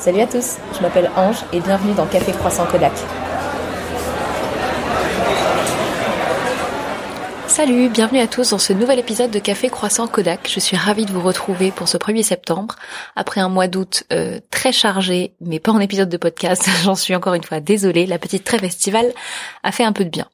[0.00, 2.94] Salut à tous, je m'appelle Ange et bienvenue dans Café Croissant Kodak.
[7.46, 10.48] Salut, bienvenue à tous dans ce nouvel épisode de Café Croissant Kodak.
[10.50, 12.76] Je suis ravie de vous retrouver pour ce 1er septembre,
[13.14, 17.14] après un mois d'août euh, très chargé, mais pas en épisode de podcast, j'en suis
[17.14, 19.12] encore une fois désolée, la petite trêve estivale
[19.62, 20.28] a fait un peu de bien.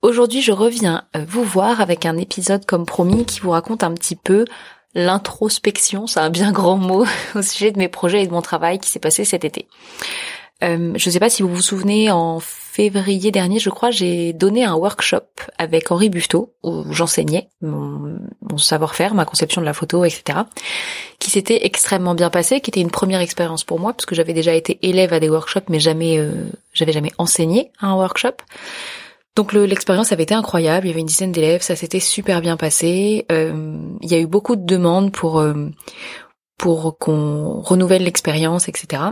[0.00, 3.92] Aujourd'hui je reviens euh, vous voir avec un épisode comme promis qui vous raconte un
[3.92, 4.46] petit peu
[4.94, 8.78] l'introspection, c'est un bien grand mot, au sujet de mes projets et de mon travail
[8.78, 9.66] qui s'est passé cet été.
[10.62, 14.32] Euh, je ne sais pas si vous vous souvenez, en février dernier, je crois, j'ai
[14.32, 15.24] donné un workshop
[15.58, 18.18] avec Henri Buffetot, où j'enseignais mon,
[18.56, 20.40] savoir-faire, ma conception de la photo, etc.,
[21.18, 24.34] qui s'était extrêmement bien passé, qui était une première expérience pour moi, parce que j'avais
[24.34, 26.32] déjà été élève à des workshops, mais jamais, euh,
[26.72, 28.36] j'avais jamais enseigné à un workshop.
[29.34, 32.58] Donc l'expérience avait été incroyable, il y avait une dizaine d'élèves, ça s'était super bien
[32.58, 33.24] passé.
[33.32, 35.70] Euh, il y a eu beaucoup de demandes pour euh,
[36.58, 39.02] pour qu'on renouvelle l'expérience, etc.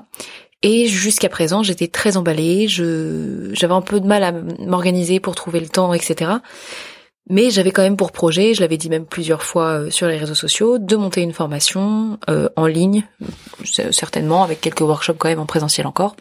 [0.63, 5.59] Et jusqu'à présent, j'étais très emballée, j'avais un peu de mal à m'organiser pour trouver
[5.59, 6.33] le temps, etc.
[7.31, 10.19] Mais j'avais quand même pour projet, je l'avais dit même plusieurs fois euh, sur les
[10.19, 12.19] réseaux sociaux, de monter une formation
[12.57, 13.05] en ligne,
[13.65, 16.15] certainement avec quelques workshops quand même en présentiel encore,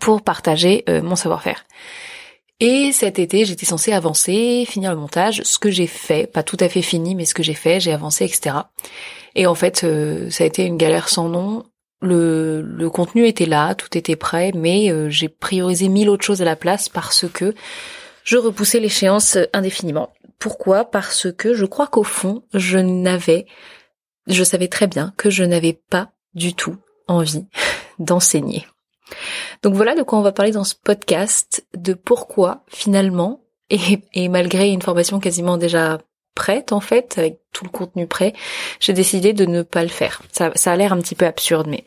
[0.00, 1.64] pour partager mon savoir-faire.
[2.60, 6.56] Et cet été, j'étais censée avancer, finir le montage, ce que j'ai fait, pas tout
[6.60, 8.56] à fait fini, mais ce que j'ai fait, j'ai avancé, etc.
[9.34, 11.64] Et en fait, euh, ça a été une galère sans nom.
[12.00, 16.42] Le, le contenu était là, tout était prêt, mais euh, j'ai priorisé mille autres choses
[16.42, 17.54] à la place parce que
[18.22, 20.12] je repoussais l'échéance indéfiniment.
[20.38, 20.84] Pourquoi?
[20.84, 23.46] Parce que je crois qu'au fond, je n'avais,
[24.26, 26.76] je savais très bien que je n'avais pas du tout
[27.08, 27.46] envie
[27.98, 28.66] d'enseigner.
[29.62, 33.40] Donc voilà de quoi on va parler dans ce podcast, de pourquoi finalement,
[33.70, 35.98] et, malgré une formation quasiment déjà
[36.34, 38.34] prête en fait, avec tout le contenu prêt,
[38.80, 40.22] j'ai décidé de ne pas le faire.
[40.32, 41.84] Ça, a l'air un petit peu absurde, mais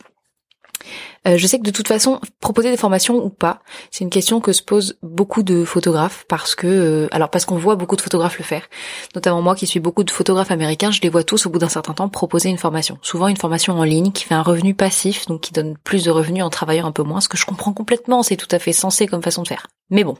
[1.27, 4.39] euh, je sais que de toute façon, proposer des formations ou pas, c'est une question
[4.39, 8.01] que se posent beaucoup de photographes parce que, euh, alors parce qu'on voit beaucoup de
[8.01, 8.67] photographes le faire.
[9.15, 11.69] Notamment moi qui suis beaucoup de photographes américains, je les vois tous au bout d'un
[11.69, 12.97] certain temps proposer une formation.
[13.01, 16.11] Souvent une formation en ligne qui fait un revenu passif, donc qui donne plus de
[16.11, 18.73] revenus en travaillant un peu moins, ce que je comprends complètement, c'est tout à fait
[18.73, 19.67] sensé comme façon de faire.
[19.89, 20.15] Mais bon.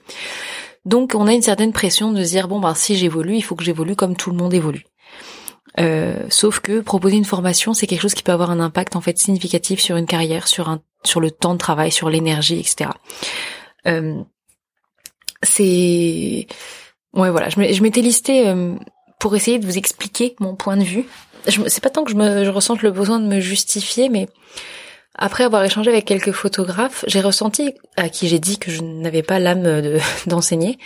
[0.86, 3.64] Donc on a une certaine pression de dire bon ben si j'évolue, il faut que
[3.64, 4.86] j'évolue comme tout le monde évolue.
[5.80, 9.02] Euh, sauf que proposer une formation, c'est quelque chose qui peut avoir un impact en
[9.02, 12.90] fait significatif sur une carrière, sur un, sur le temps de travail, sur l'énergie, etc.
[13.86, 14.22] Euh,
[15.44, 16.48] c'est,
[17.14, 18.76] ouais voilà, je m'étais listé euh,
[19.20, 21.06] pour essayer de vous expliquer mon point de vue.
[21.48, 24.28] C'est pas tant que je me, je ressente le besoin de me justifier, mais
[25.18, 29.24] après avoir échangé avec quelques photographes, j'ai ressenti, à qui j'ai dit que je n'avais
[29.24, 30.78] pas l'âme d'enseigner,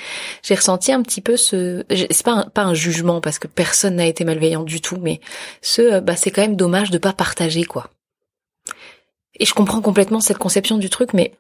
[0.44, 3.96] j'ai ressenti un petit peu ce, c'est pas un, pas un jugement parce que personne
[3.96, 5.20] n'a été malveillant du tout, mais
[5.62, 7.90] ce, bah c'est quand même dommage de pas partager quoi.
[9.40, 11.34] Et je comprends complètement cette conception du truc, mais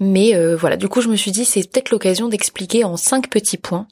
[0.00, 3.30] mais euh, voilà, du coup je me suis dit c'est peut-être l'occasion d'expliquer en cinq
[3.30, 3.86] petits points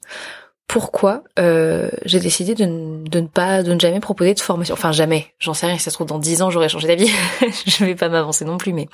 [0.67, 4.75] pourquoi euh, j'ai décidé de, ne pas, de ne jamais proposer de formation.
[4.75, 5.77] Enfin jamais, j'en sais rien.
[5.77, 7.11] Si ça se trouve dans dix ans j'aurais changé d'avis.
[7.67, 8.73] je vais pas m'avancer non plus.
[8.73, 8.89] Mais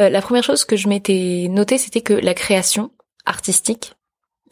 [0.00, 2.90] euh, la première chose que je m'étais notée, c'était que la création
[3.26, 3.94] artistique,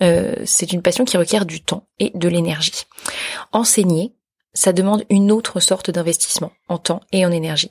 [0.02, 2.84] euh, c'est une passion qui requiert du temps et de l'énergie.
[3.52, 4.12] Enseigner,
[4.52, 7.70] ça demande une autre sorte d'investissement en temps et en énergie.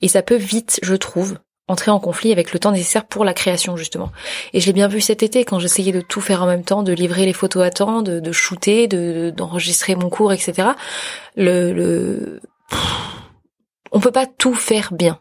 [0.00, 1.38] Et ça peut vite, je trouve,
[1.72, 4.12] entrer en conflit avec le temps nécessaire pour la création justement.
[4.52, 6.82] Et je l'ai bien vu cet été quand j'essayais de tout faire en même temps,
[6.82, 10.68] de livrer les photos à temps, de, de shooter, de d'enregistrer mon cours, etc.
[11.36, 12.40] Le, le...
[13.90, 15.20] on peut pas tout faire bien.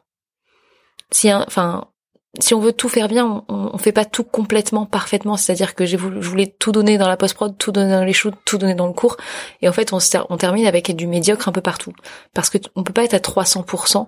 [1.12, 1.91] Si enfin
[2.40, 5.36] si on veut tout faire bien, on, on fait pas tout complètement parfaitement.
[5.36, 8.14] C'est-à-dire que j'ai voulu, je voulais tout donner dans la post-prod, tout donner dans les
[8.14, 9.18] shoots, tout donner dans le cours.
[9.62, 11.94] Et en fait, on, termine avec du médiocre un peu partout.
[12.34, 14.08] Parce que on peut pas être à 300%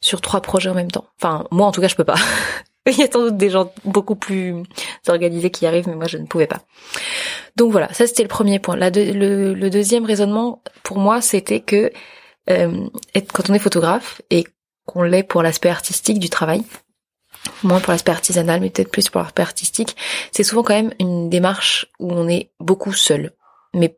[0.00, 1.06] sur trois projets en même temps.
[1.20, 2.16] Enfin, moi, en tout cas, je peux pas.
[2.86, 4.54] Il y a sans doute des gens beaucoup plus
[5.08, 6.58] organisés qui arrivent, mais moi, je ne pouvais pas.
[7.56, 8.76] Donc voilà, ça c'était le premier point.
[8.76, 11.92] le, le, deuxième raisonnement, pour moi, c'était que
[12.50, 12.88] euh,
[13.32, 14.44] quand on est photographe et
[14.84, 16.64] qu'on l'est pour l'aspect artistique du travail,
[17.62, 19.96] moins pour l'aspect artisanal, mais peut-être plus pour l'aspect artistique,
[20.30, 23.32] c'est souvent quand même une démarche où on est beaucoup seul.
[23.74, 23.96] Mais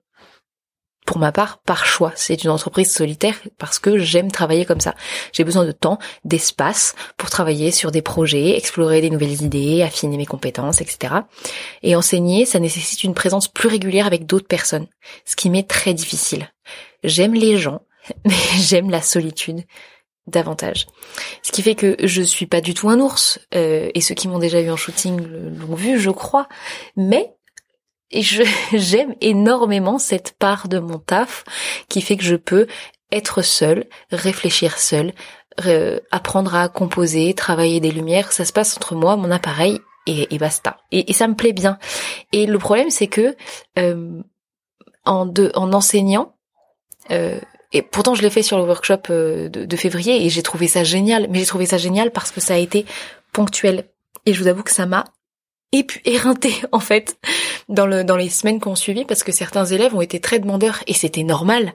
[1.04, 2.12] pour ma part, par choix.
[2.14, 4.94] C'est une entreprise solitaire parce que j'aime travailler comme ça.
[5.32, 10.16] J'ai besoin de temps, d'espace pour travailler sur des projets, explorer des nouvelles idées, affiner
[10.16, 11.14] mes compétences, etc.
[11.82, 14.86] Et enseigner, ça nécessite une présence plus régulière avec d'autres personnes,
[15.26, 16.50] ce qui m'est très difficile.
[17.02, 17.82] J'aime les gens,
[18.24, 19.64] mais j'aime la solitude
[20.26, 20.86] davantage.
[21.42, 24.28] Ce qui fait que je suis pas du tout un ours, euh, et ceux qui
[24.28, 26.48] m'ont déjà vu en shooting l'ont vu, je crois,
[26.96, 27.34] mais
[28.72, 31.44] j'aime énormément cette part de mon taf
[31.88, 32.66] qui fait que je peux
[33.10, 35.12] être seule, réfléchir seule,
[36.10, 40.78] apprendre à composer, travailler des lumières, ça se passe entre moi, mon appareil et, basta.
[40.90, 41.78] Et, ça me plaît bien.
[42.32, 43.36] Et le problème, c'est que
[43.78, 44.20] euh,
[45.04, 46.36] en, en enseignant,
[47.10, 47.38] euh,
[47.74, 50.84] et pourtant je l'ai fait sur le workshop euh, de, février et j'ai trouvé ça
[50.84, 51.26] génial.
[51.28, 52.86] Mais j'ai trouvé ça génial parce que ça a été
[53.32, 53.84] ponctuel.
[54.24, 55.04] Et je vous avoue que ça m'a
[56.04, 57.18] éreinté en fait
[57.68, 60.84] dans le dans les semaines qu'on suivi parce que certains élèves ont été très demandeurs
[60.86, 61.74] et c'était normal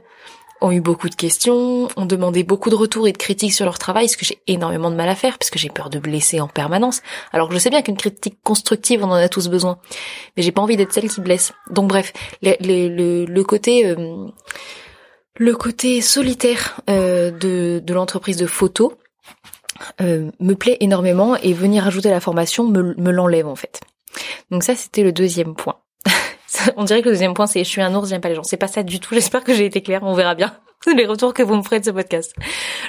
[0.62, 3.80] ont eu beaucoup de questions, ont demandé beaucoup de retours et de critiques sur leur
[3.80, 6.42] travail, ce que j'ai énormément de mal à faire parce que j'ai peur de blesser
[6.42, 7.02] en permanence.
[7.31, 9.80] Alors que je sais bien qu'une critique constructive, on en a tous besoin,
[10.36, 11.54] mais j'ai pas envie d'être celle qui blesse.
[11.69, 12.12] Donc bref,
[12.42, 14.28] le, le, côté euh,
[15.38, 18.94] le côté solitaire euh, de, l'entreprise de photo
[20.02, 23.81] euh, me plaît énormément et venir ajouter la formation me, me l'enlève en fait.
[24.52, 25.78] Donc ça, c'était le deuxième point.
[26.78, 28.44] On dirait que le deuxième point, c'est je suis un ours, j'aime pas les gens.
[28.44, 29.14] C'est pas ça du tout.
[29.14, 30.02] J'espère que j'ai été claire.
[30.04, 30.56] On verra bien
[30.96, 32.36] les retours que vous me ferez de ce podcast.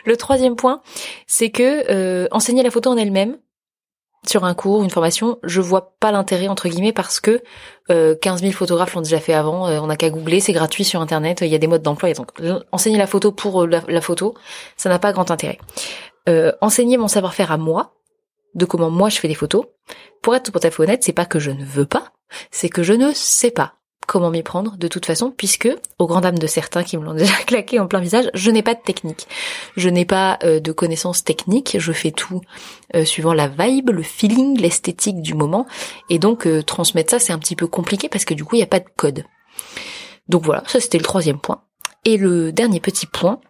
[0.04, 0.80] Le troisième point,
[1.26, 3.36] c'est que euh, enseigner la photo en elle-même
[4.26, 7.42] sur un cours, une formation, je vois pas l'intérêt entre guillemets parce que
[7.90, 9.66] euh, 15 000 photographes l'ont déjà fait avant.
[9.66, 11.40] Euh, on n'a qu'à googler, c'est gratuit sur internet.
[11.40, 12.12] Il y a des modes d'emploi.
[12.12, 12.30] Donc
[12.70, 14.34] enseigner la photo pour la, la photo,
[14.76, 15.58] ça n'a pas grand intérêt.
[16.28, 17.94] Euh, enseigner mon savoir-faire à moi,
[18.54, 19.64] de comment moi je fais des photos.
[20.22, 22.12] Pour être tout à fait honnête, c'est pas que je ne veux pas,
[22.50, 25.68] c'est que je ne sais pas comment m'y prendre de toute façon, puisque,
[25.98, 28.62] au grand dam de certains qui me l'ont déjà claqué en plein visage, je n'ai
[28.62, 29.28] pas de technique.
[29.76, 32.40] Je n'ai pas euh, de connaissances techniques, je fais tout
[32.94, 35.66] euh, suivant la vibe, le feeling, l'esthétique du moment,
[36.08, 38.58] et donc euh, transmettre ça c'est un petit peu compliqué parce que du coup il
[38.58, 39.24] n'y a pas de code.
[40.28, 41.62] Donc voilà, ça c'était le troisième point.
[42.04, 43.40] Et le dernier petit point,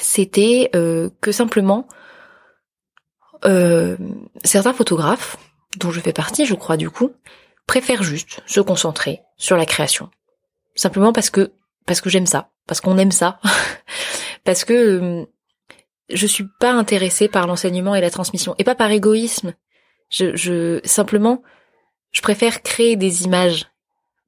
[0.00, 1.88] c'était que simplement
[3.42, 5.36] certains photographes,
[5.78, 7.12] dont je fais partie je crois du coup,
[7.66, 10.10] préfère juste se concentrer sur la création.
[10.74, 11.52] Simplement parce que
[11.86, 13.40] parce que j'aime ça, parce qu'on aime ça,
[14.44, 15.26] parce que euh,
[16.08, 19.54] je suis pas intéressée par l'enseignement et la transmission et pas par égoïsme.
[20.10, 21.42] Je, je simplement
[22.14, 23.66] je préfère créer des images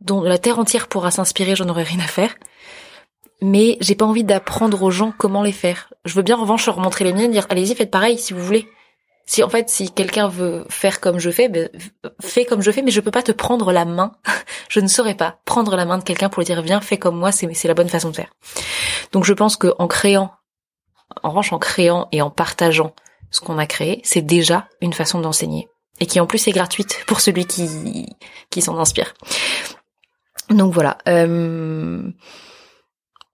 [0.00, 2.34] dont la terre entière pourra s'inspirer, j'en aurais rien à faire.
[3.40, 5.92] Mais j'ai pas envie d'apprendre aux gens comment les faire.
[6.04, 8.42] Je veux bien en revanche leur montrer les miennes, dire allez-y faites pareil si vous
[8.42, 8.68] voulez.
[9.26, 11.68] Si en fait, si quelqu'un veut faire comme je fais, ben,
[12.20, 14.12] fais comme je fais, mais je peux pas te prendre la main.
[14.68, 17.18] je ne saurais pas prendre la main de quelqu'un pour lui dire viens, fais comme
[17.18, 18.32] moi, c'est c'est la bonne façon de faire.
[19.12, 20.32] Donc je pense que en créant,
[21.22, 22.94] en revanche, en créant et en partageant
[23.30, 25.68] ce qu'on a créé, c'est déjà une façon d'enseigner
[25.98, 28.06] et qui en plus est gratuite pour celui qui
[28.50, 29.14] qui s'en inspire.
[30.50, 30.98] Donc voilà.
[31.08, 32.02] Euh,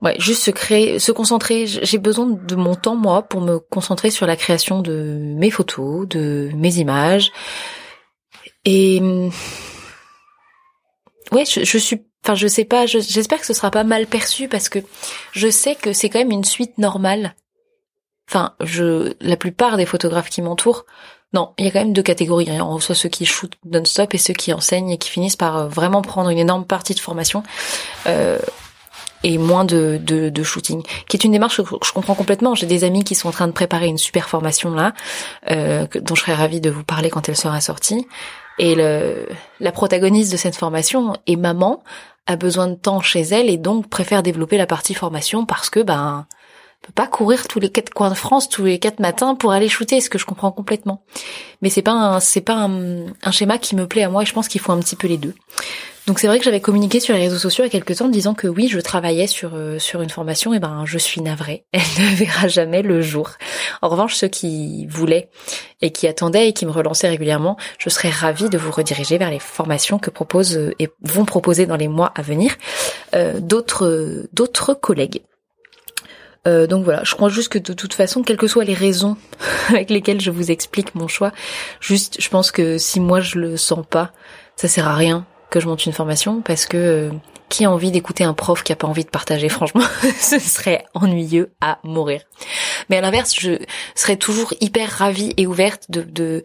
[0.03, 1.67] Ouais, juste se créer, se concentrer.
[1.67, 6.09] J'ai besoin de mon temps moi pour me concentrer sur la création de mes photos,
[6.09, 7.31] de mes images.
[8.65, 9.01] Et
[11.31, 12.87] ouais, je, suis, enfin, je sais pas.
[12.87, 14.81] J'espère que ce sera pas mal perçu parce que
[15.33, 17.37] je sais que c'est quand même une suite normale.
[18.29, 20.85] Enfin, je, la plupart des photographes qui m'entourent,
[21.33, 22.51] non, il y a quand même deux catégories.
[22.51, 22.61] Hein.
[22.63, 25.69] On reçoit ceux qui shootent non-stop et ceux qui enseignent et qui finissent par euh,
[25.69, 27.43] vraiment prendre une énorme partie de formation.
[28.07, 28.39] Euh,
[29.23, 32.55] et moins de, de, de, shooting, qui est une démarche que je comprends complètement.
[32.55, 34.95] J'ai des amis qui sont en train de préparer une super formation là,
[35.51, 38.07] euh, dont je serais ravie de vous parler quand elle sera sortie.
[38.59, 39.29] Et le,
[39.61, 41.83] la protagoniste de cette formation est maman,
[42.27, 45.81] a besoin de temps chez elle et donc préfère développer la partie formation parce que
[45.81, 46.27] ben
[46.83, 49.69] peut pas courir tous les quatre coins de France tous les quatre matins pour aller
[49.69, 51.05] shooter, ce que je comprends complètement.
[51.63, 54.32] Mais c'est pas c'est pas un, un, schéma qui me plaît à moi et je
[54.32, 55.35] pense qu'il faut un petit peu les deux.
[56.09, 58.06] Donc c'est vrai que j'avais communiqué sur les réseaux sociaux il y a quelques temps
[58.06, 61.21] en disant que oui, je travaillais sur euh, sur une formation et ben je suis
[61.21, 63.31] navrée, elle ne verra jamais le jour.
[63.82, 65.31] En revanche, ceux qui voulaient
[65.81, 69.31] et qui attendaient et qui me relançaient régulièrement, je serais ravie de vous rediriger vers
[69.31, 72.56] les formations que proposent euh, et vont proposer dans les mois à venir
[73.15, 75.23] euh, d'autres d'autres collègues.
[76.44, 79.17] Donc voilà, je crois juste que de toute façon, quelles que soient les raisons
[79.69, 81.31] avec lesquelles je vous explique mon choix,
[81.81, 84.11] juste, je pense que si moi je le sens pas,
[84.56, 87.11] ça sert à rien que je monte une formation parce que euh,
[87.49, 89.85] qui a envie d'écouter un prof qui a pas envie de partager Franchement,
[90.19, 92.23] ce serait ennuyeux à mourir.
[92.89, 93.59] Mais à l'inverse, je
[93.94, 96.43] serais toujours hyper ravie et ouverte de de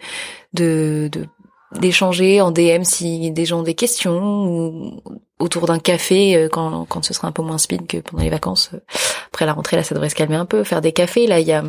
[0.54, 1.26] de, de
[1.74, 5.02] d'échanger en DM si des gens ont des questions ou
[5.40, 8.30] autour d'un café euh, quand, quand ce sera un peu moins speed que pendant les
[8.30, 8.72] vacances.
[8.74, 8.80] Euh,
[9.28, 10.64] après la rentrée, là, ça devrait se calmer un peu.
[10.64, 11.64] Faire des cafés, là, il y a,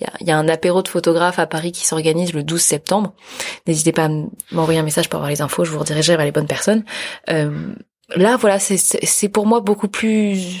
[0.00, 3.14] y a, y a un apéro de photographes à Paris qui s'organise le 12 septembre.
[3.66, 4.10] N'hésitez pas à
[4.52, 6.84] m'envoyer un message pour avoir les infos, je vous redirigerai vers les bonnes personnes.
[7.30, 7.74] Euh,
[8.14, 10.60] là, voilà, c'est pour moi beaucoup plus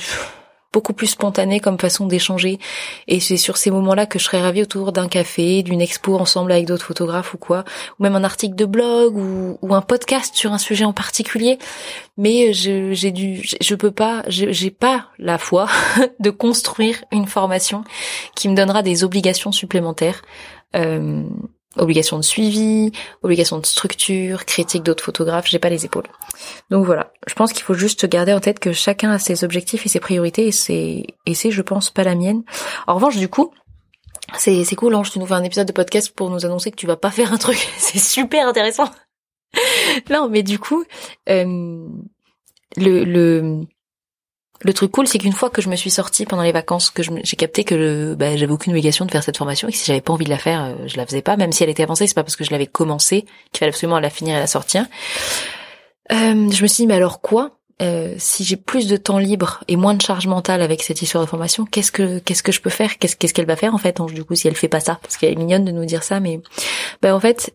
[0.72, 2.58] beaucoup plus spontané comme façon d'échanger.
[3.06, 6.52] Et c'est sur ces moments-là que je serais ravie autour d'un café, d'une expo ensemble
[6.52, 7.64] avec d'autres photographes ou quoi,
[7.98, 11.58] ou même un article de blog ou, un podcast sur un sujet en particulier.
[12.16, 15.68] Mais je, j'ai dû, je peux pas, j'ai pas la foi
[16.20, 17.84] de construire une formation
[18.34, 20.22] qui me donnera des obligations supplémentaires.
[20.76, 21.22] Euh,
[21.78, 22.92] obligation de suivi,
[23.22, 26.06] obligation de structure, critique d'autres photographes, j'ai pas les épaules.
[26.70, 29.86] Donc voilà, je pense qu'il faut juste garder en tête que chacun a ses objectifs
[29.86, 32.42] et ses priorités et c'est et c'est je pense pas la mienne.
[32.86, 33.52] En revanche, du coup,
[34.36, 36.76] c'est c'est cool Ange, tu nous fais un épisode de podcast pour nous annoncer que
[36.76, 38.90] tu vas pas faire un truc, c'est super intéressant.
[40.10, 40.84] non, mais du coup,
[41.28, 41.86] euh,
[42.76, 43.66] le le
[44.60, 47.02] le truc cool, c'est qu'une fois que je me suis sortie pendant les vacances, que
[47.02, 50.00] j'ai capté que bah, j'avais aucune obligation de faire cette formation et que si j'avais
[50.00, 52.06] pas envie de la faire, euh, je la faisais pas, même si elle était avancée,
[52.06, 53.22] c'est pas parce que je l'avais commencé
[53.52, 54.86] qu'il fallait absolument la finir et la sortir.
[56.10, 57.58] Euh, je me suis dit, mais alors quoi?
[57.80, 61.22] Euh, si j'ai plus de temps libre et moins de charge mentale avec cette histoire
[61.22, 62.98] de formation, qu'est-ce que qu'est-ce que je peux faire?
[62.98, 64.00] Qu'est-ce qu'elle va faire en fait?
[64.12, 66.18] Du coup, si elle fait pas ça, parce qu'elle est mignonne de nous dire ça,
[66.18, 66.40] mais
[67.00, 67.54] bah en fait,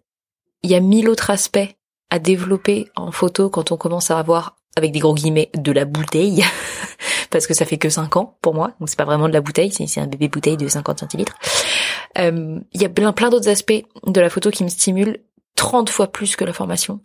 [0.61, 1.75] il y a mille autres aspects
[2.09, 5.85] à développer en photo quand on commence à avoir avec des gros guillemets de la
[5.85, 6.43] bouteille
[7.29, 9.41] parce que ça fait que 5 ans pour moi donc c'est pas vraiment de la
[9.41, 11.37] bouteille c'est un bébé bouteille de 50 centilitres
[12.17, 15.19] euh, il y a plein plein d'autres aspects de la photo qui me stimulent
[15.55, 16.99] 30 fois plus que la formation.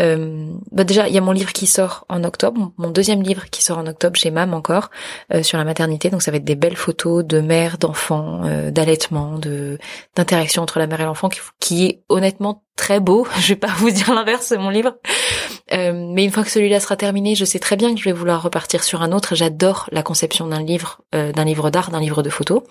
[0.00, 3.50] Euh, bah déjà, il y a mon livre qui sort en octobre, mon deuxième livre
[3.50, 4.90] qui sort en octobre chez MAM encore,
[5.34, 6.08] euh, sur la maternité.
[6.08, 9.78] Donc ça va être des belles photos de mère, d'enfants, euh, d'allaitement, de
[10.14, 13.26] d'interaction entre la mère et l'enfant, qui, qui, est honnêtement très beau.
[13.40, 14.94] Je vais pas vous dire l'inverse, mon livre.
[15.72, 18.12] Euh, mais une fois que celui-là sera terminé, je sais très bien que je vais
[18.12, 19.34] vouloir repartir sur un autre.
[19.34, 22.62] J'adore la conception d'un livre, euh, d'un livre d'art, d'un livre de photos.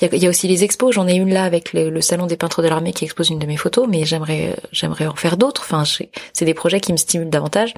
[0.00, 0.94] Il y a, aussi les expos.
[0.94, 3.46] J'en ai une là avec le, salon des peintres de l'armée qui expose une de
[3.46, 5.62] mes photos, mais j'aimerais, j'aimerais en faire d'autres.
[5.64, 7.74] Enfin, c'est des projets qui me stimulent davantage.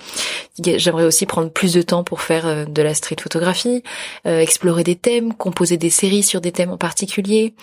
[0.63, 3.83] J'aimerais aussi prendre plus de temps pour faire euh, de la street photographie,
[4.25, 7.55] explorer des thèmes, composer des séries sur des thèmes en particulier.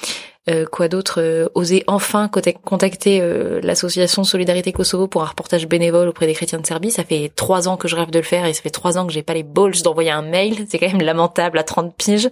[0.50, 6.08] Euh, quoi d'autre euh, Oser enfin contacter euh, l'association Solidarité Kosovo pour un reportage bénévole
[6.08, 6.92] auprès des chrétiens de Serbie.
[6.92, 9.06] Ça fait trois ans que je rêve de le faire et ça fait trois ans
[9.06, 10.66] que j'ai pas les balls d'envoyer un mail.
[10.70, 12.30] C'est quand même lamentable à 30 piges.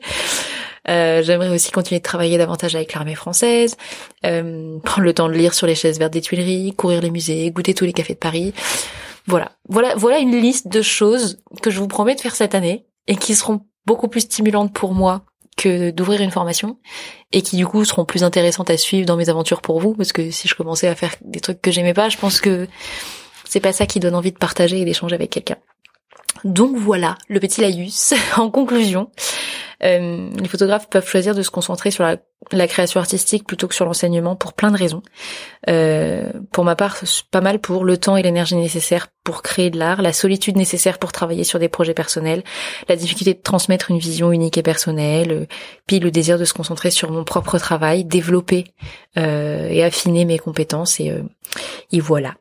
[0.88, 3.76] J'aimerais aussi continuer de travailler davantage avec l'armée française,
[4.22, 7.74] prendre le temps de lire sur les chaises vertes des Tuileries, courir les musées, goûter
[7.74, 8.54] tous les cafés de Paris.
[9.26, 12.86] Voilà, voilà, voilà une liste de choses que je vous promets de faire cette année
[13.08, 15.24] et qui seront beaucoup plus stimulantes pour moi
[15.58, 16.78] que d'ouvrir une formation
[17.34, 20.14] et qui du coup seront plus intéressantes à suivre dans mes aventures pour vous parce
[20.14, 22.68] que si je commençais à faire des trucs que j'aimais pas, je pense que
[23.44, 25.58] c'est pas ça qui donne envie de partager et d'échanger avec quelqu'un.
[26.44, 28.14] Donc voilà, le petit laïus.
[28.38, 29.10] en conclusion,
[29.84, 32.18] euh, les photographes peuvent choisir de se concentrer sur la,
[32.68, 35.02] création artistique plutôt que sur l'enseignement pour plein de raisons.
[35.70, 36.98] Euh, pour ma part,
[37.32, 41.00] pas mal pour le temps et l'énergie nécessaires pour créer de l'art, la solitude nécessaire
[41.00, 42.44] pour travailler sur des projets personnels,
[42.88, 45.46] la difficulté de transmettre une vision unique et personnelle, euh,
[45.88, 48.66] puis le désir de se concentrer sur mon propre travail, développer
[49.16, 51.12] et affiner mes compétences et,
[51.92, 52.36] et voilà.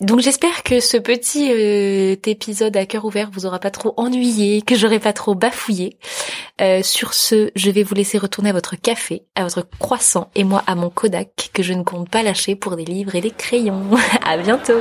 [0.00, 4.60] Donc j'espère que ce petit euh, épisode à cœur ouvert vous aura pas trop ennuyé,
[4.60, 5.96] que j'aurai pas trop bafouillé.
[6.60, 10.44] Euh, sur ce, je vais vous laisser retourner à votre café, à votre croissant et
[10.44, 13.30] moi à mon Kodak que je ne compte pas lâcher pour des livres et des
[13.30, 13.84] crayons.
[14.22, 14.74] à bientôt.